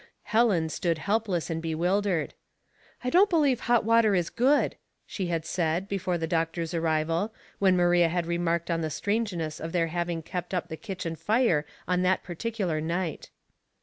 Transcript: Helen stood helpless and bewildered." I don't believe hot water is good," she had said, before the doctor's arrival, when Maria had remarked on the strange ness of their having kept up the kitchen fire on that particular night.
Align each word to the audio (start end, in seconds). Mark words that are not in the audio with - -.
Helen 0.23 0.69
stood 0.69 0.97
helpless 0.97 1.51
and 1.51 1.61
bewildered." 1.61 2.33
I 3.03 3.11
don't 3.11 3.29
believe 3.29 3.59
hot 3.59 3.83
water 3.85 4.15
is 4.15 4.31
good," 4.31 4.75
she 5.05 5.27
had 5.27 5.45
said, 5.45 5.87
before 5.87 6.17
the 6.17 6.25
doctor's 6.25 6.73
arrival, 6.73 7.31
when 7.59 7.77
Maria 7.77 8.09
had 8.09 8.25
remarked 8.25 8.71
on 8.71 8.81
the 8.81 8.89
strange 8.89 9.31
ness 9.35 9.59
of 9.59 9.73
their 9.73 9.89
having 9.93 10.23
kept 10.23 10.55
up 10.55 10.69
the 10.69 10.75
kitchen 10.75 11.15
fire 11.15 11.67
on 11.87 12.01
that 12.01 12.23
particular 12.23 12.81
night. 12.81 13.29